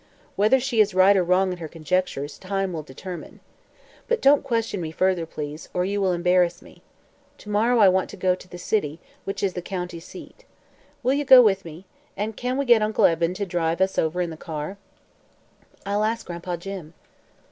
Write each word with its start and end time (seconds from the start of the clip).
Whether 0.35 0.59
she 0.59 0.81
is 0.81 0.95
right 0.95 1.15
or 1.15 1.23
wrong 1.23 1.51
in 1.51 1.59
her 1.59 1.67
conjectures, 1.67 2.39
time 2.39 2.73
will 2.73 2.81
determine. 2.81 3.39
But 4.07 4.19
don't 4.19 4.41
question 4.43 4.81
me 4.81 4.89
further, 4.91 5.27
please, 5.27 5.69
or 5.75 5.85
you 5.85 6.01
will 6.01 6.11
embarrass 6.11 6.59
me. 6.59 6.81
To 7.37 7.49
morrow 7.51 7.77
I 7.77 7.87
want 7.87 8.09
to 8.09 8.17
go 8.17 8.33
to 8.33 8.47
the 8.47 8.57
city, 8.57 8.99
which 9.25 9.43
is 9.43 9.53
the 9.53 9.61
county 9.61 9.99
seat. 9.99 10.43
Will 11.03 11.13
you 11.13 11.23
go 11.23 11.43
with 11.43 11.63
me? 11.65 11.85
And 12.17 12.35
can 12.35 12.57
we 12.57 12.65
get 12.65 12.81
Uncle 12.81 13.05
Eben 13.05 13.35
to 13.35 13.45
drive 13.45 13.79
us 13.79 13.99
over 13.99 14.21
in 14.23 14.31
the 14.31 14.37
car?" 14.37 14.77
"I'll 15.85 16.03
ask 16.03 16.25
Gran'pa 16.25 16.57
Jim." 16.57 16.95